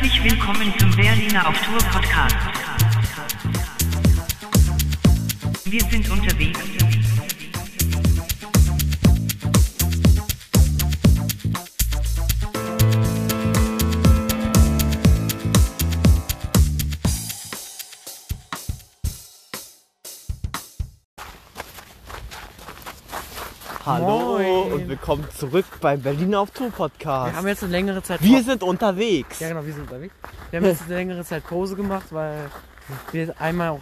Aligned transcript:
Herzlich 0.00 0.22
willkommen 0.22 0.72
zum 0.78 0.94
Berliner 0.94 1.48
auf 1.48 1.60
Tour 1.60 1.78
Podcast. 1.90 2.36
Wir 5.64 5.80
sind 5.90 6.08
unterwegs. 6.08 6.60
Hallo 23.88 24.36
Moin. 24.36 24.72
und 24.74 24.88
willkommen 24.90 25.26
zurück 25.34 25.64
beim 25.80 26.02
Berliner 26.02 26.40
auf 26.40 26.50
Tour 26.50 26.68
Podcast. 26.68 27.32
Wir 27.32 27.38
haben 27.38 27.48
jetzt 27.48 27.62
eine 27.62 27.72
längere 27.72 28.02
Zeit 28.02 28.22
Wir 28.22 28.42
sind 28.42 28.62
unterwegs. 28.62 29.40
Ja 29.40 29.48
genau, 29.48 29.64
wir 29.64 29.72
sind 29.72 29.84
unterwegs. 29.84 30.14
Wir 30.50 30.60
haben 30.60 30.66
jetzt 30.66 30.82
eine 30.82 30.94
längere 30.94 31.24
Zeit 31.24 31.46
Pause 31.46 31.74
gemacht, 31.74 32.04
weil 32.10 32.50
wir 33.12 33.34
einmal 33.40 33.70
auch 33.70 33.80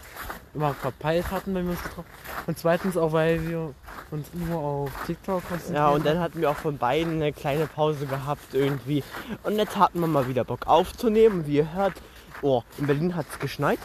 immer 0.55 0.75
verpeilt 0.75 1.29
hatten, 1.33 1.57
wenn 1.57 1.65
wir 1.65 1.73
uns 1.73 1.83
getroffen 1.83 2.07
Und 2.47 2.57
zweitens 2.57 2.97
auch, 2.97 3.11
weil 3.11 3.49
wir 3.49 3.75
uns 4.13 4.29
nur 4.33 4.61
auf 4.61 4.91
TikTok 5.09 5.43
konzentrieren. 5.49 5.75
Ja, 5.75 5.89
und 5.89 6.07
dann 6.07 6.21
hatten 6.21 6.41
wir 6.41 6.51
auch 6.53 6.57
von 6.57 6.79
beiden 6.79 7.15
eine 7.15 7.33
kleine 7.33 7.67
Pause 7.67 8.07
gehabt 8.07 8.55
irgendwie. 8.55 9.03
Und 9.43 9.57
jetzt 9.57 9.77
hatten 9.77 9.99
wir 9.99 10.07
mal 10.07 10.29
wieder 10.29 10.45
Bock 10.45 10.69
aufzunehmen. 10.69 11.49
Wie 11.49 11.57
ihr 11.57 11.73
hört, 11.73 11.95
oh, 12.43 12.63
in 12.79 12.87
Berlin 12.87 13.17
hat 13.17 13.27
es 13.33 13.41
geschneit. 13.41 13.81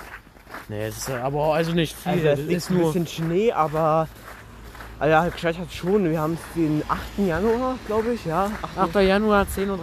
Nee, 0.69 0.85
es 0.85 0.99
ist 0.99 1.09
aber 1.09 1.55
also 1.55 1.71
nicht 1.71 1.97
viel. 1.97 2.11
Also 2.11 2.27
es 2.27 2.39
ist 2.41 2.69
ein 2.69 2.77
nur. 2.77 2.93
bisschen 2.93 3.07
Schnee, 3.07 3.51
aber... 3.51 4.07
Also 5.01 5.11
ja, 5.11 5.27
geschneit 5.29 5.57
hat 5.57 5.73
schon. 5.73 6.09
Wir 6.11 6.19
haben 6.21 6.33
es 6.33 6.53
den 6.55 6.83
8. 6.87 6.99
Januar, 7.27 7.75
glaube 7.87 8.13
ich, 8.13 8.23
ja. 8.25 8.51
8. 8.77 8.95
8. 8.95 8.95
Januar 9.03 9.45
10.43 9.47 9.69
Uhr 9.69 9.79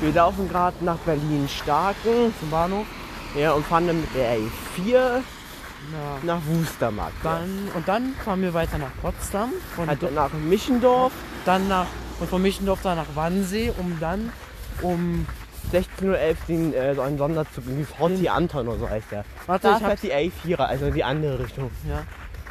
Wir 0.00 0.12
laufen 0.12 0.48
gerade 0.48 0.76
nach 0.84 0.96
Berlin-Starken. 0.98 2.32
zum 2.38 2.50
Bahnhof. 2.50 2.86
Ja, 3.36 3.52
und 3.52 3.66
fahren 3.66 3.88
dann 3.88 4.00
mit 4.00 4.14
der 4.14 4.36
A4 4.36 4.92
Ja. 4.92 5.22
nach 6.22 6.38
Wustermarkt. 6.46 7.16
Dann, 7.24 7.68
und 7.74 7.88
dann 7.88 8.14
fahren 8.24 8.42
wir 8.42 8.54
weiter 8.54 8.78
nach 8.78 8.92
Potsdam. 9.02 9.50
Von 9.74 9.88
Halt 9.88 10.00
do- 10.02 10.10
nach 10.14 10.32
Michendorf. 10.32 11.12
dann 11.44 11.66
nach, 11.66 11.86
und 12.20 12.30
von 12.30 12.40
Michendorf 12.42 12.80
dann 12.82 12.96
nach 12.96 13.06
Wannsee, 13.16 13.72
um 13.76 13.98
dann 13.98 14.32
um. 14.82 15.26
16.11 15.72 16.04
Uhr 16.04 16.16
den, 16.48 16.74
äh, 16.74 16.94
so 16.96 17.02
einen 17.02 17.16
Sonderzug, 17.18 17.64
irgendwie 17.66 17.84
VT 17.84 18.28
Anton 18.28 18.66
oder 18.66 18.78
so 18.78 18.88
heißt 18.90 19.06
der. 19.12 19.24
Warte, 19.46 19.68
Da 19.68 19.76
ich 19.76 19.82
fährt 19.84 20.02
die 20.02 20.12
A4, 20.12 20.56
also 20.56 20.90
die 20.90 21.04
andere 21.04 21.38
Richtung. 21.38 21.70
ja. 21.88 22.02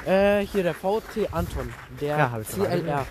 Äh, 0.05 0.45
hier 0.45 0.64
der 0.64 0.73
VT 0.73 1.31
Anton, 1.31 1.72
der 2.00 2.17
Ja, 2.17 2.31
hab 2.31 2.42
ich 2.42 2.50
schon 2.50 2.59
mal 2.59 2.67
CLR. 2.69 3.05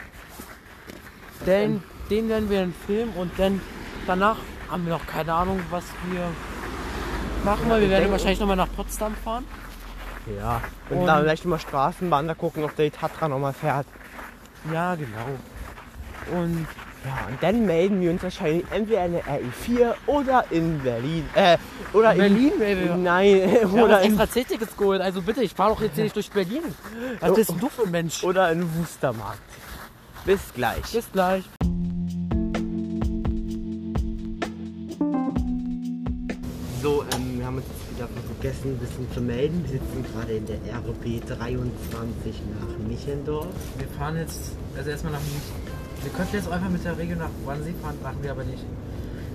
Den, 1.46 1.82
den 2.10 2.28
werden 2.28 2.50
wir 2.50 2.68
filmen 2.86 3.12
und 3.14 3.30
dann 3.38 3.60
danach 4.06 4.36
haben 4.70 4.84
wir 4.86 4.94
noch 4.94 5.06
keine 5.06 5.32
Ahnung, 5.32 5.60
was 5.70 5.84
wir 6.10 6.26
machen, 7.44 7.68
weil 7.68 7.82
wir 7.82 7.90
werden 7.90 8.10
wahrscheinlich 8.10 8.40
nochmal 8.40 8.56
nach 8.56 8.72
Potsdam 8.74 9.14
fahren. 9.14 9.44
Ja. 10.36 10.60
Und, 10.90 10.98
Und- 10.98 11.06
dann 11.06 11.20
vielleicht 11.22 11.44
mal 11.44 11.58
Straßenbahn, 11.58 12.26
da 12.26 12.34
gucken, 12.34 12.64
ob 12.64 12.74
der 12.76 12.90
Tatra 12.92 13.28
nochmal 13.28 13.52
fährt. 13.52 13.86
Ja, 14.72 14.94
genau. 14.94 16.38
Und 16.38 16.66
Ja, 17.04 17.28
und 17.28 17.42
dann 17.42 17.64
melden 17.64 18.00
wir 18.00 18.10
uns 18.10 18.22
wahrscheinlich 18.22 18.64
entweder 18.70 19.06
in 19.06 19.12
der 19.12 19.24
RE4 19.24 19.94
oder 20.06 20.44
in 20.50 20.80
Berlin. 20.80 21.28
Äh, 21.34 21.56
oder 21.92 22.12
in 22.12 22.18
Berlin, 22.18 22.52
Baby. 22.58 22.90
Nein, 22.98 23.26
wir 23.34 23.62
haben 23.62 23.80
oder 23.80 24.00
in, 24.02 24.08
extra 24.08 24.28
C-Tickets 24.28 24.76
geholt, 24.76 25.00
also 25.00 25.22
bitte, 25.22 25.42
ich 25.42 25.54
fahre 25.54 25.74
doch 25.74 25.80
jetzt 25.80 25.94
hier 25.94 26.04
nicht 26.04 26.16
durch 26.16 26.30
Berlin. 26.30 26.62
Was 27.20 27.34
bist 27.34 27.50
denn 27.50 27.60
du 27.60 27.68
für 27.68 27.84
ein 27.84 27.90
Mensch? 27.90 28.24
oder 28.24 28.50
in 28.50 28.66
Wustermarkt. 28.76 29.40
Bis 30.24 30.40
gleich. 30.54 30.82
Bis 30.92 31.10
gleich. 31.12 31.44
So, 36.82 37.04
ähm, 37.14 37.38
wir 37.38 37.46
haben 37.46 37.56
uns 37.56 37.66
jetzt 37.66 37.96
wieder 37.96 38.08
vergessen, 38.26 38.72
ein 38.72 38.78
bisschen 38.78 39.12
zu 39.12 39.20
melden. 39.20 39.64
Wir 39.64 39.80
sitzen 39.80 40.04
gerade 40.12 40.32
in 40.32 40.46
der 40.46 40.56
RB 40.56 41.26
23 41.26 42.42
nach 42.60 42.88
Michendorf. 42.88 43.46
Wir 43.78 43.88
fahren 43.88 44.16
jetzt, 44.16 44.52
also 44.76 44.90
erstmal 44.90 45.12
nach 45.14 45.20
München. 45.20 45.67
Wir 46.02 46.12
könnten 46.12 46.36
jetzt 46.36 46.48
einfach 46.50 46.68
mit 46.70 46.84
der 46.84 46.96
Regel 46.96 47.16
nach 47.16 47.30
Wannsee 47.44 47.74
fahren, 47.82 47.96
machen 48.02 48.18
wir 48.22 48.30
aber 48.30 48.44
nicht. 48.44 48.64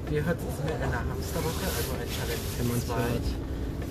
Wir 0.10 0.26
hört 0.26 0.40
sind 0.40 0.68
wir 0.68 0.76
in 0.76 0.82
einer 0.82 1.04
Hamsterwoche, 1.10 1.66
also 1.66 1.92
ein 2.00 2.08
Challenge 2.08 2.80
2. 2.86 2.94
hört. 2.94 3.28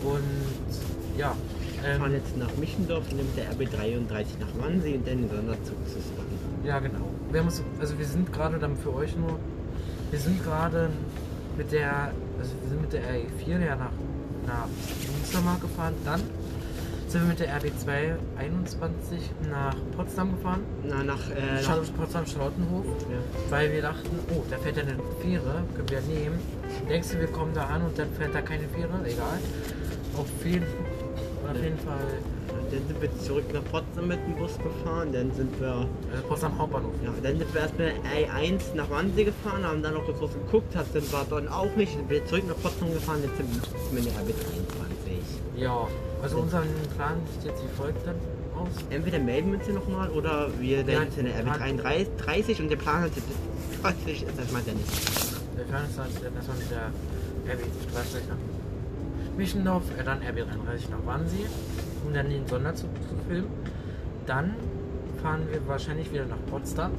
Und 0.05 1.19
ja, 1.19 1.35
Wir 1.83 1.97
fahren 1.97 2.13
ähm, 2.13 2.19
jetzt 2.19 2.37
nach 2.37 2.55
Michendorf 2.57 3.05
und 3.11 3.17
mit 3.19 3.37
der 3.37 3.51
RB 3.53 3.71
33 3.71 4.39
nach 4.41 4.65
Wannsee 4.65 4.95
und 4.97 5.07
dann 5.07 5.19
den 5.19 5.31
Sonderzug 5.31 5.77
zu 5.87 6.01
Swan. 6.01 6.27
ja 6.65 6.79
genau. 6.79 7.09
Wir 7.31 7.41
haben 7.41 7.49
uns, 7.49 7.63
also 7.81 7.99
wir 7.99 8.07
sind 8.07 8.33
gerade 8.33 8.59
dann 8.59 8.77
für 8.77 8.95
euch 8.95 9.17
nur, 9.17 9.39
wir 10.11 10.19
sind 10.19 10.43
gerade 10.45 10.91
mit 11.57 11.73
der, 11.73 12.13
also 12.39 12.53
wir 12.61 12.69
sind 12.69 12.81
mit 12.81 12.93
der 12.93 13.03
RE4 13.03 13.65
ja 13.65 13.77
nach, 13.77 13.93
nach 14.47 14.69
Münstermark 15.17 15.61
gefahren, 15.61 15.95
dann 16.05 16.21
sind 17.13 17.23
wir 17.23 17.29
mit 17.29 17.41
der 17.41 17.61
RB2 17.61 18.15
21 18.39 19.19
nach 19.51 19.77
Potsdam 19.97 20.35
gefahren, 20.37 20.63
Na, 20.85 21.03
nach, 21.03 21.19
äh, 21.31 21.63
Schal- 21.63 21.81
nach 21.83 21.95
Potsdam 21.95 22.27
Charlottenhof. 22.27 22.85
ja. 23.11 23.19
Weil 23.51 23.73
wir 23.73 23.83
dachten, 23.83 24.19
oh, 24.35 24.43
da 24.51 24.57
fährt 24.59 24.77
ja 24.77 24.83
eine 24.83 24.97
Fähre, 25.21 25.63
können 25.77 25.89
wir 25.91 26.01
nehmen. 26.03 26.39
Denkst 26.89 27.11
du, 27.13 27.21
wir 27.21 27.27
kommen 27.29 27.53
da 27.55 27.65
an 27.67 27.83
und 27.83 27.99
dann 27.99 28.11
fährt 28.13 28.35
da 28.35 28.41
keine 28.41 28.65
Fähre? 28.69 28.91
Egal. 29.05 29.39
Auf 30.17 30.27
jeden, 30.45 30.65
auf 31.49 31.63
jeden 31.63 31.79
Fall, 31.79 31.99
Dann 32.71 32.87
sind 32.89 33.03
wir 33.03 33.19
zurück 33.21 33.45
nach 33.53 33.65
Potsdam 33.71 34.09
mit 34.09 34.19
dem 34.27 34.35
Bus 34.37 34.57
gefahren, 34.57 35.13
dann 35.13 35.31
sind 35.35 35.61
wir, 35.61 35.87
also 36.11 36.23
Potsdam 36.29 36.57
Hauptbahnhof. 36.59 36.93
ja, 37.05 37.11
dann 37.23 37.37
sind 37.39 37.53
wir 37.53 37.61
erst 37.61 37.79
mit 37.79 37.89
der 37.89 37.95
A1 37.97 38.75
nach 38.75 38.89
Wannsee 38.89 39.25
gefahren, 39.25 39.63
haben 39.67 39.83
dann 39.83 39.93
noch 39.93 40.05
kurz 40.07 40.23
was 40.23 40.33
geguckt, 40.33 40.75
hat 40.75 40.87
dann 40.95 41.13
war 41.13 41.27
dann 41.29 41.49
auch 41.49 41.75
nicht, 41.77 41.93
sind 41.93 42.09
wir 42.09 42.25
zurück 42.25 42.45
nach 42.49 42.57
Potsdam 42.63 42.91
gefahren, 42.95 43.19
jetzt 43.23 43.37
sind 43.37 43.49
wir 43.53 44.01
mit 44.01 44.07
der 44.07 44.13
RB 44.23 44.29
23. 44.29 45.21
Ja, 45.57 45.87
also 46.23 46.39
unser 46.39 46.63
Plan 46.97 47.17
sieht 47.33 47.51
jetzt 47.51 47.63
wie 47.63 47.77
folgt 47.77 48.07
dann 48.07 48.15
aus. 48.57 48.69
Entweder 48.91 49.19
melden 49.19 49.51
wir 49.51 49.59
uns 49.59 49.67
hier 49.67 49.75
nochmal 49.75 50.09
oder 50.11 50.49
wir 50.59 50.87
werden 50.87 51.05
jetzt 51.05 51.19
in 51.19 51.27
der 51.27 51.33
Plan- 51.33 51.77
33 51.77 52.61
und 52.61 52.69
der 52.71 52.77
Plan 52.77 53.03
hat 53.03 53.11
jetzt 53.17 53.29
20 53.81 54.23
ist, 54.23 54.39
das 54.39 54.53
meint 54.53 54.69
er 54.69 54.75
nicht. 54.75 54.89
Der 55.59 55.65
Plan 55.65 55.85
ist, 55.85 55.99
dass 55.99 56.07
dass 56.07 56.47
wir 56.47 56.55
mit 56.55 56.71
der 56.71 57.55
RB 57.55 57.61
30 57.93 58.29
nach 58.29 58.37
Michendorf, 59.37 59.83
äh, 59.99 60.05
dann 60.05 60.19
RB 60.19 60.37
33 60.47 60.91
nach 60.91 61.05
Wannsee, 61.05 61.47
um 62.07 62.15
dann 62.15 62.29
den 62.29 62.47
Sonderzug 62.47 62.91
zu 63.09 63.17
filmen. 63.29 63.51
Dann 64.27 64.55
fahren 65.23 65.43
wir 65.51 65.67
wahrscheinlich 65.67 66.13
wieder 66.13 66.27
nach 66.27 66.37
Potsdam. 66.51 66.93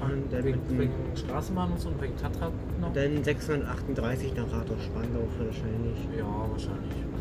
Und 0.00 0.32
dann 0.32 0.44
wegen, 0.44 0.60
wegen 0.78 0.92
Straßenbahn 1.14 1.72
und 1.72 1.80
so 1.80 1.88
und 1.88 2.02
wegen 2.02 2.16
Tatra 2.16 2.50
noch. 2.80 2.92
Dann 2.92 3.22
638 3.22 4.34
nach 4.34 4.50
Rathaus 4.52 4.82
Spandau 4.84 5.28
wahrscheinlich. 5.38 5.98
Ja, 6.18 6.26
wahrscheinlich. 6.50 7.11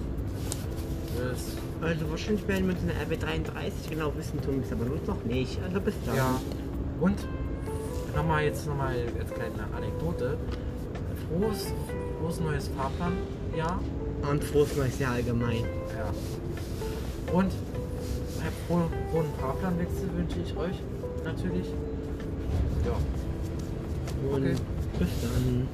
Das, 1.29 1.87
Also 1.87 2.09
wahrscheinlich 2.09 2.47
werden 2.47 2.67
wir 2.67 2.73
uns 2.73 2.81
in 2.81 2.87
der 2.89 2.97
RB 3.03 3.19
33 3.19 3.89
genau 3.89 4.11
wissen 4.17 4.41
tun 4.41 4.55
wir 4.57 4.63
es 4.65 4.71
aber 4.71 4.85
nur 4.85 4.97
noch 5.07 5.23
nicht. 5.25 5.59
Also 5.63 5.79
bis 5.81 5.93
dann. 6.05 6.15
ja. 6.15 6.41
Und 6.99 7.17
nochmal 8.15 8.43
jetzt 8.45 8.65
nochmal 8.67 8.95
als 9.19 9.31
kleine 9.31 9.53
Anekdote. 9.75 10.37
Frohes, 11.29 11.73
frohes 12.19 12.39
neues 12.39 12.69
Fahrplanjahr. 12.77 13.79
Und 14.29 14.43
frohes 14.43 14.75
neues 14.77 14.99
Jahr 14.99 15.13
allgemein. 15.13 15.63
Ja. 15.97 17.33
Und 17.33 17.51
einen 18.41 18.53
frohen, 18.67 18.83
frohen 19.11 19.25
Fahrplanwechsel 19.39 20.09
wünsche 20.15 20.39
ich 20.45 20.55
euch 20.57 20.75
natürlich. 21.23 21.67
Ja. 22.85 22.97
Und 24.29 24.43
Okay. 24.43 24.55
bis 24.99 25.09
dann. 25.21 25.67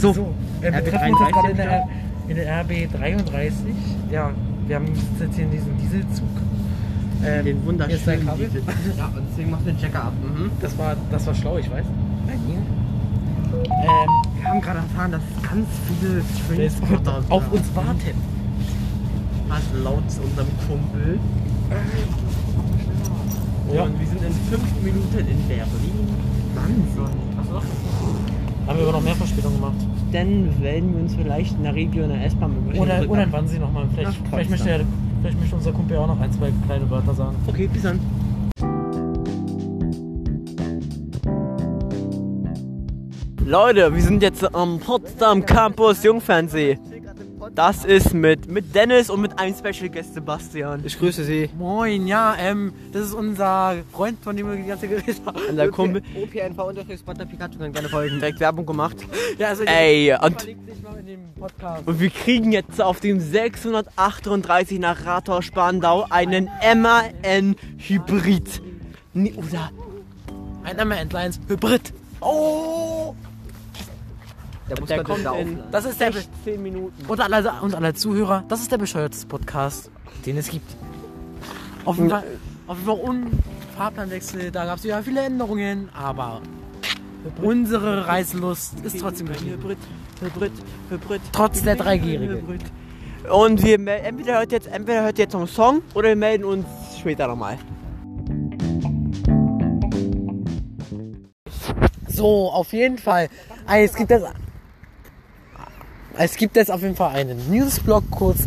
So, 0.00 0.10
äh, 0.10 0.72
wir 0.72 0.78
RB 0.78 0.84
treffen 0.90 1.12
uns 1.12 1.20
jetzt 1.20 1.32
33 1.32 1.32
gerade 1.32 1.50
in 1.50 1.56
der, 1.56 1.88
in 2.28 2.36
der 2.36 2.60
RB 2.60 2.92
33. 2.92 3.52
Ja, 4.10 4.30
wir 4.66 4.76
haben 4.76 4.86
jetzt 4.86 5.34
hier 5.34 5.44
in 5.44 5.50
diesem 5.50 5.76
Dieselzug. 5.78 6.28
Ähm, 7.24 7.44
Den 7.44 7.66
wunderschönen. 7.66 8.28
Diesel. 8.38 8.62
Ja, 8.96 9.06
und 9.06 9.24
deswegen 9.30 9.50
macht 9.50 9.66
den 9.66 9.76
Checker 9.78 10.04
ab. 10.04 10.12
Mhm. 10.22 10.50
Das 10.60 10.78
war, 10.78 10.94
das 11.10 11.26
war 11.26 11.34
schlau, 11.34 11.58
ich 11.58 11.68
weiß. 11.70 11.84
Ähm, 12.28 12.64
Wir 14.36 14.48
haben 14.48 14.60
gerade 14.60 14.78
erfahren, 14.78 15.12
dass 15.12 15.22
ganz 15.42 15.66
viele 15.88 16.22
Transporter 16.46 17.22
auf 17.28 17.50
uns 17.52 17.74
warten. 17.74 18.14
Also 19.48 19.82
laut 19.82 20.04
unserem 20.22 20.48
Kumpel. 20.68 21.18
Ja. 23.74 23.82
Und 23.82 23.98
wir 23.98 24.06
sind 24.06 24.22
in 24.22 24.32
fünf 24.50 24.82
Minuten 24.82 25.18
in 25.18 25.48
Berlin. 25.48 25.97
Noch 28.98 29.04
mehr 29.04 29.14
Verspätung 29.14 29.54
gemacht. 29.54 29.76
Dann 30.12 30.60
werden 30.60 30.92
wir 30.92 31.02
uns 31.02 31.14
vielleicht 31.14 31.54
in 31.56 31.62
der 31.62 31.74
Regio 31.74 32.02
in 32.02 32.10
der 32.10 32.24
S-Bahn 32.24 32.52
Oder, 32.76 33.08
oder 33.08 33.22
in 33.22 33.32
Wannsee 33.32 33.58
nochmal. 33.58 33.86
Vielleicht, 33.94 34.18
vielleicht, 34.28 34.50
möchte 34.50 34.70
er, 34.70 34.80
vielleicht 35.20 35.40
möchte 35.40 35.54
unser 35.54 35.72
Kumpel 35.72 35.96
auch 35.98 36.08
noch 36.08 36.20
ein, 36.20 36.32
zwei 36.32 36.50
kleine 36.66 36.90
Wörter 36.90 37.14
sagen. 37.14 37.36
Okay, 37.46 37.68
bis 37.72 37.82
dann. 37.82 38.00
Leute, 43.44 43.94
wir 43.94 44.02
sind 44.02 44.22
jetzt 44.22 44.54
am 44.54 44.80
Potsdam 44.80 45.46
Campus 45.46 46.02
Jungfernsee. 46.02 46.78
Das 47.54 47.84
ist 47.84 48.14
mit, 48.14 48.50
mit 48.50 48.74
Dennis 48.74 49.10
und 49.10 49.20
mit 49.20 49.38
einem 49.38 49.54
Special 49.54 49.88
Guest 49.88 50.14
Sebastian. 50.14 50.82
Ich 50.84 50.98
grüße 50.98 51.24
Sie. 51.24 51.50
Moin, 51.58 52.06
ja, 52.06 52.36
ähm, 52.38 52.72
das 52.92 53.06
ist 53.06 53.14
unser 53.14 53.76
Freund, 53.92 54.18
von 54.22 54.36
dem 54.36 54.48
wir 54.48 54.56
die 54.56 54.64
ganze 54.64 54.88
Zeit 54.88 54.98
geredet 54.98 55.22
haben. 55.24 55.38
Unser 55.48 55.68
Kumpel. 55.68 56.02
OPNV 56.14 56.58
unterstrich 56.58 57.00
Spotter 57.00 57.26
Pikachu 57.26 57.58
kann 57.58 57.72
gerne 57.72 57.88
folgen. 57.88 58.18
Direkt 58.18 58.40
Werbung 58.40 58.66
gemacht. 58.66 58.96
Ja, 59.38 59.48
also 59.48 59.64
Ey, 59.64 60.14
und, 60.22 60.46
und 61.86 62.00
wir 62.00 62.10
kriegen 62.10 62.52
jetzt 62.52 62.80
auf 62.80 63.00
dem 63.00 63.20
638 63.20 64.78
nach 64.78 65.04
Rathaus-Spandau 65.04 66.06
einen 66.10 66.48
MAN 66.76 67.56
Hybrid. 67.76 68.62
Nee, 69.14 69.34
oder? 69.36 69.70
Ein 70.64 70.76
MN1 70.76 71.38
Hybrid. 71.48 71.92
Oh! 72.20 73.14
Der 74.68 74.80
muss 74.80 74.88
Der 74.88 75.02
kommt 75.02 75.24
da 75.24 75.34
in. 75.34 75.58
Das 75.70 75.84
ist 75.84 76.00
der, 76.00 76.12
10 76.44 76.62
Minuten. 76.62 77.06
und 77.06 77.20
alle, 77.20 77.52
und 77.62 77.74
alle 77.74 77.94
Zuhörer, 77.94 78.44
das 78.48 78.60
ist 78.60 78.70
der 78.70 78.78
bescheuerteste 78.78 79.26
Podcast, 79.26 79.90
den 80.26 80.36
es 80.36 80.48
gibt. 80.50 80.70
Auf 81.84 81.96
jeden 81.96 82.10
Fall, 82.10 82.24
auf 82.66 82.76
jeden 82.76 82.86
Fall 82.88 83.08
un 83.08 83.26
Fahrplanwechsel, 83.76 84.50
da 84.50 84.64
gab 84.64 84.78
es 84.78 84.84
ja 84.84 85.00
viele 85.02 85.22
Änderungen, 85.22 85.88
aber 85.94 86.42
unsere 87.42 88.06
Reiselust 88.06 88.80
ist 88.80 89.00
trotzdem 89.00 89.28
geblieben. 89.28 89.62
Hybrid, 89.62 89.78
Hybrid, 90.20 90.52
Hybrid. 90.90 91.20
Trotz 91.32 91.62
der 91.62 91.76
Dreijährige. 91.76 92.42
Und 93.32 93.62
wir 93.62 93.78
entweder 93.88 94.38
hört 94.38 94.52
jetzt 94.52 94.66
entweder 94.66 95.02
hört 95.02 95.18
jetzt 95.18 95.32
noch 95.32 95.40
einen 95.40 95.48
Song 95.48 95.82
oder 95.94 96.08
wir 96.08 96.16
melden 96.16 96.44
uns 96.44 96.66
später 96.98 97.26
nochmal. 97.26 97.58
So, 102.08 102.50
auf 102.50 102.72
jeden 102.72 102.98
Fall. 102.98 103.28
Es 103.66 103.94
gibt 103.94 104.10
jetzt, 104.10 104.26
es 106.18 106.36
gibt 106.36 106.56
jetzt 106.56 106.70
auf 106.70 106.82
jeden 106.82 106.96
Fall 106.96 107.14
einen 107.14 107.50
Newsblog 107.50 108.10
kurz. 108.10 108.38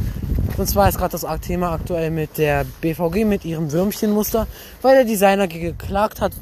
Und 0.57 0.67
zwar 0.67 0.89
ist 0.89 0.97
gerade 0.97 1.17
das 1.17 1.25
Thema 1.39 1.71
aktuell 1.71 2.11
mit 2.11 2.37
der 2.37 2.65
BVG 2.81 3.25
mit 3.25 3.45
ihrem 3.45 3.71
Würmchenmuster, 3.71 4.45
weil 4.81 4.95
der 4.95 5.05
Designer 5.05 5.47
geklagt 5.47 6.19
hat 6.19 6.33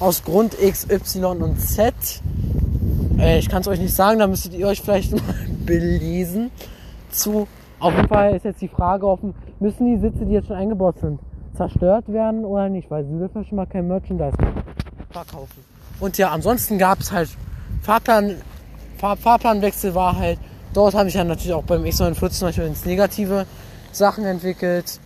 aus 0.00 0.24
Grund 0.24 0.56
X, 0.60 0.88
Y 0.90 1.42
und 1.42 1.60
Z. 1.60 1.94
Äh, 3.18 3.38
ich 3.38 3.48
kann 3.48 3.60
es 3.60 3.68
euch 3.68 3.78
nicht 3.78 3.94
sagen, 3.94 4.18
da 4.18 4.26
müsstet 4.26 4.54
ihr 4.54 4.66
euch 4.66 4.80
vielleicht 4.80 5.12
mal 5.26 5.34
belesen 5.66 6.50
zu. 7.10 7.46
Auf 7.80 7.94
jeden 7.94 8.08
Fall 8.08 8.34
ist 8.34 8.44
jetzt 8.46 8.62
die 8.62 8.68
Frage 8.68 9.06
offen, 9.06 9.34
müssen 9.60 9.86
die 9.86 10.00
Sitze, 10.00 10.24
die 10.24 10.32
jetzt 10.32 10.48
schon 10.48 10.56
eingebaut 10.56 10.98
sind, 11.00 11.20
zerstört 11.54 12.10
werden 12.10 12.44
oder 12.44 12.68
nicht, 12.70 12.90
weil 12.90 13.04
sie 13.04 13.16
dürfen 13.16 13.44
schon 13.44 13.56
mal 13.56 13.66
kein 13.66 13.86
Merchandise 13.86 14.36
verkaufen. 15.10 15.64
Und 16.00 16.16
ja, 16.16 16.30
ansonsten 16.30 16.78
gab 16.78 17.00
es 17.00 17.12
halt 17.12 17.28
Fahrplan, 17.82 18.36
Fahr, 18.96 19.16
Fahrplanwechsel 19.16 19.94
war 19.94 20.16
halt, 20.16 20.38
dort 20.72 20.94
habe 20.94 21.08
ich 21.08 21.14
ja 21.14 21.24
natürlich 21.24 21.52
auch 21.52 21.64
beim 21.64 21.84
X49 21.84 22.30
zum 22.30 22.48
Beispiel 22.48 22.64
ins 22.64 22.84
Negative 22.84 23.46
Sachen 23.92 24.24
entwickelt. 24.24 25.00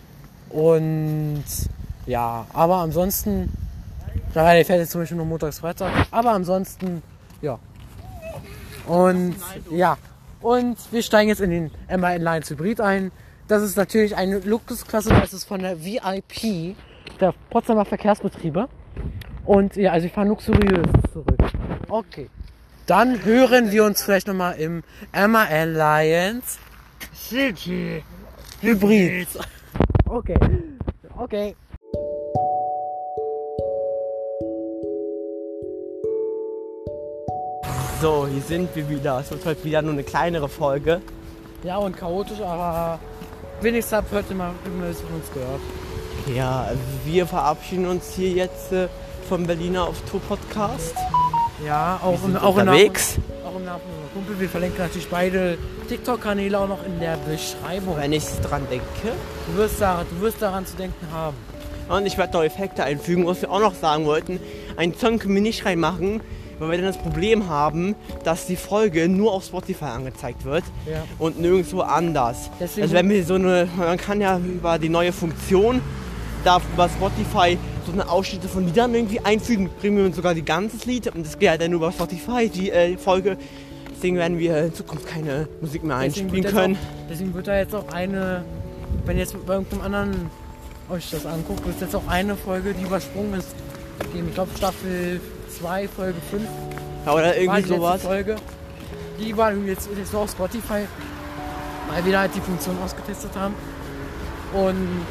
Und 0.50 1.44
ja, 2.06 2.46
aber 2.52 2.76
ansonsten, 2.76 3.52
da 4.34 4.52
der 4.52 4.64
fährt 4.64 4.80
jetzt 4.80 4.92
zum 4.92 5.00
Beispiel 5.00 5.16
nur 5.16 5.26
montags, 5.26 5.60
Freitag, 5.60 5.90
aber 6.10 6.32
ansonsten, 6.32 7.02
ja. 7.40 7.58
Und 8.86 9.36
ja, 9.70 9.96
und 10.40 10.76
wir 10.90 11.02
steigen 11.02 11.28
jetzt 11.28 11.40
in 11.40 11.50
den 11.50 11.70
MAN 11.88 12.20
Lines 12.20 12.50
Hybrid 12.50 12.80
ein. 12.80 13.12
Das 13.48 13.62
ist 13.62 13.76
natürlich 13.76 14.16
eine 14.16 14.40
Luxusklasse, 14.40 15.10
das 15.10 15.32
ist 15.32 15.44
von 15.44 15.60
der 15.60 15.84
VIP, 15.84 16.76
der 17.20 17.32
Potsdamer 17.50 17.84
Verkehrsbetriebe. 17.84 18.68
Und 19.44 19.76
ja, 19.76 19.92
also 19.92 20.06
ich 20.06 20.12
fahre 20.12 20.28
luxuriös 20.28 20.86
zurück. 21.12 21.38
Okay. 21.88 22.28
Dann 22.86 23.24
hören 23.24 23.70
wir 23.70 23.84
uns 23.84 24.02
vielleicht 24.02 24.26
nochmal 24.26 24.56
im 24.58 24.82
Emma 25.12 25.44
Alliance 25.44 26.58
City 27.14 28.02
Hybrid. 28.60 29.28
Okay. 30.08 30.38
Okay. 31.16 31.56
So, 38.00 38.26
hier 38.26 38.42
sind 38.42 38.74
wir 38.74 38.88
wieder. 38.88 39.20
Es 39.20 39.30
wird 39.30 39.46
heute 39.46 39.64
wieder 39.64 39.80
nur 39.80 39.92
eine 39.92 40.02
kleinere 40.02 40.48
Folge. 40.48 41.00
Ja, 41.62 41.76
und 41.76 41.96
chaotisch, 41.96 42.40
aber 42.40 42.98
wenigstens 43.60 43.96
habt 43.96 44.12
ihr 44.12 44.18
heute 44.18 44.34
mal 44.34 44.52
irgendwas 44.64 45.00
von 45.00 45.14
uns 45.14 45.32
gehört. 45.32 45.60
Ja, 46.34 46.68
wir 47.04 47.26
verabschieden 47.28 47.86
uns 47.86 48.12
hier 48.14 48.30
jetzt 48.30 48.72
äh, 48.72 48.88
vom 49.28 49.46
Berliner 49.46 49.84
auf 49.84 50.00
Tour 50.10 50.20
Podcast. 50.22 50.96
Ja, 51.66 52.00
auch, 52.02 52.18
sind 52.18 52.30
im, 52.30 52.36
auch, 52.36 52.56
im 52.56 52.60
unterwegs. 52.68 53.16
Namen, 53.18 53.46
auch 53.46 53.56
im 53.58 53.64
Namen 53.64 53.80
unserem 53.84 54.12
Kumpel. 54.14 54.40
Wir 54.40 54.48
verlinken 54.48 54.78
natürlich 54.78 55.08
beide 55.08 55.58
TikTok-Kanäle 55.88 56.58
auch 56.58 56.68
noch 56.68 56.84
in 56.84 56.98
der 57.00 57.16
Beschreibung. 57.18 57.96
Wenn 57.96 58.12
ich 58.12 58.24
dran 58.42 58.62
denke. 58.70 58.84
Du 59.46 59.56
wirst, 59.58 59.80
daran, 59.80 60.06
du 60.10 60.20
wirst 60.24 60.40
daran 60.42 60.66
zu 60.66 60.76
denken 60.76 61.06
haben. 61.12 61.36
Und 61.88 62.06
ich 62.06 62.16
werde 62.18 62.32
noch 62.34 62.42
Effekte 62.44 62.84
einfügen, 62.84 63.26
was 63.26 63.42
wir 63.42 63.50
auch 63.50 63.60
noch 63.60 63.74
sagen 63.74 64.06
wollten. 64.06 64.40
Einen 64.76 64.94
Song 64.94 65.18
können 65.18 65.34
wir 65.34 65.42
nicht 65.42 65.64
reinmachen, 65.66 66.20
weil 66.58 66.70
wir 66.70 66.78
dann 66.78 66.86
das 66.86 66.96
Problem 66.98 67.48
haben, 67.48 67.94
dass 68.24 68.46
die 68.46 68.56
Folge 68.56 69.08
nur 69.08 69.32
auf 69.32 69.44
Spotify 69.44 69.86
angezeigt 69.86 70.44
wird 70.44 70.64
Ja. 70.90 71.02
und 71.18 71.40
nirgendwo 71.40 71.80
anders. 71.80 72.50
Deswegen- 72.60 72.82
also 72.82 72.94
wenn 72.94 73.10
wir 73.10 73.24
so 73.24 73.34
eine, 73.34 73.68
man 73.76 73.98
kann 73.98 74.20
ja 74.20 74.38
über 74.38 74.78
die 74.78 74.88
neue 74.88 75.12
Funktion 75.12 75.80
da 76.44 76.60
über 76.72 76.88
Spotify 76.88 77.58
so 77.86 77.92
eine 77.92 78.08
Ausschnitte 78.08 78.48
von 78.48 78.66
Liedern 78.66 78.94
irgendwie 78.94 79.20
einfügen, 79.20 79.70
bringen 79.80 79.98
wir 79.98 80.04
uns 80.04 80.16
sogar 80.16 80.34
die 80.34 80.44
ganzes 80.44 80.84
Lied 80.86 81.06
und 81.14 81.26
das 81.26 81.38
geht 81.38 81.50
halt 81.50 81.60
dann 81.62 81.72
über 81.72 81.92
Spotify, 81.92 82.48
die 82.48 82.70
äh, 82.70 82.96
Folge. 82.96 83.36
Deswegen 83.94 84.16
werden 84.16 84.38
wir 84.38 84.64
in 84.64 84.74
Zukunft 84.74 85.06
keine 85.06 85.48
Musik 85.60 85.84
mehr 85.84 85.96
einspielen 85.96 86.44
können. 86.44 86.76
auch, 86.76 87.08
deswegen 87.08 87.34
wird 87.34 87.46
da 87.46 87.56
jetzt 87.56 87.74
auch 87.74 87.88
eine, 87.92 88.44
wenn 89.06 89.16
ihr 89.16 89.22
jetzt 89.22 89.46
bei 89.46 89.54
irgendeinem 89.54 89.82
anderen 89.82 90.30
euch 90.90 91.10
das 91.10 91.24
anguckt, 91.26 91.64
wird 91.64 91.80
jetzt 91.80 91.94
auch 91.94 92.06
eine 92.08 92.36
Folge, 92.36 92.74
die 92.74 92.84
übersprungen 92.84 93.34
ist. 93.34 93.54
Ich 94.14 94.34
glaube 94.34 94.50
Staffel 94.56 95.20
2, 95.58 95.88
Folge 95.88 96.18
5 96.30 96.42
Ja, 97.06 97.14
oder 97.14 97.36
irgendwie 97.36 97.62
sowas. 97.62 98.02
Folge. 98.02 98.36
Die 99.20 99.36
war 99.36 99.52
jetzt, 99.54 99.88
jetzt 99.96 100.12
nur 100.12 100.22
auf 100.22 100.30
Spotify, 100.30 100.86
weil 101.88 102.04
wir 102.04 102.12
da 102.12 102.20
halt 102.20 102.34
die 102.34 102.40
Funktion 102.40 102.76
ausgetestet 102.82 103.30
haben. 103.36 103.54
Und 104.52 105.06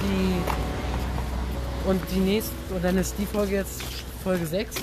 die 0.00 0.61
und 1.86 2.00
die 2.14 2.20
nächste, 2.20 2.52
und 2.74 2.84
dann 2.84 2.96
ist 2.98 3.14
die 3.18 3.26
Folge 3.26 3.56
jetzt 3.56 3.82
Folge 4.22 4.46
6, 4.46 4.76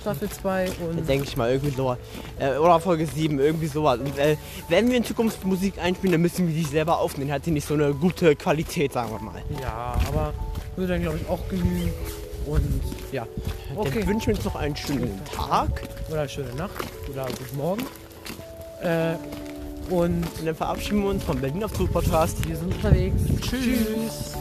Staffel 0.00 0.30
2 0.30 0.70
und 0.88 1.08
Denke 1.08 1.24
ich 1.26 1.36
mal, 1.36 1.50
irgendwie 1.50 1.74
so. 1.74 1.96
Äh, 2.38 2.56
oder 2.58 2.78
Folge 2.78 3.06
7, 3.06 3.40
irgendwie 3.40 3.66
sowas. 3.66 3.98
Und 3.98 4.16
äh, 4.18 4.36
wenn 4.68 4.88
wir 4.88 4.98
in 4.98 5.04
Zukunft 5.04 5.44
Musik 5.44 5.78
einspielen, 5.78 6.12
dann 6.12 6.22
müssen 6.22 6.46
wir 6.46 6.54
die 6.54 6.62
selber 6.62 7.00
aufnehmen. 7.00 7.32
Hat 7.32 7.44
die 7.44 7.50
nicht 7.50 7.66
so 7.66 7.74
eine 7.74 7.92
gute 7.92 8.36
Qualität, 8.36 8.92
sagen 8.92 9.10
wir 9.10 9.20
mal. 9.20 9.42
ja, 9.60 9.96
aber 10.08 10.32
würde 10.76 10.92
dann 10.92 11.02
glaube 11.02 11.18
ich 11.20 11.28
auch 11.28 11.48
genügen. 11.48 11.92
Und 12.46 12.80
ja, 13.10 13.26
Dann 13.70 13.78
okay. 13.78 14.06
wünschen 14.06 14.28
wir 14.28 14.36
uns 14.36 14.44
noch 14.44 14.54
einen 14.54 14.76
schönen 14.76 15.20
Tag. 15.34 15.82
Oder 16.10 16.28
schöne 16.28 16.54
Nacht 16.54 16.84
oder 17.12 17.26
guten 17.26 17.56
Morgen. 17.56 17.82
Äh, 18.82 19.14
und 19.90 20.24
Und 20.24 20.24
dann 20.44 20.54
verabschieden 20.54 21.02
wir 21.02 21.10
uns 21.10 21.24
vom 21.24 21.40
Berlin 21.40 21.64
auf 21.64 21.72
Podcast. 21.72 22.46
wir 22.46 22.56
sind 22.56 22.72
unterwegs. 22.74 23.22
Tschüss. 23.40 24.36